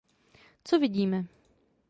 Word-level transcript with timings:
Co 0.63 0.79
vidíme? 0.79 1.25